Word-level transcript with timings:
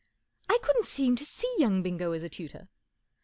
I 0.49 0.57
couldn't 0.63 0.87
seem 0.87 1.15
to 1.17 1.23
see 1.25 1.53
young 1.59 1.83
Bingo 1.83 2.11
as 2.13 2.23
a 2.23 2.29
tutor. 2.29 2.69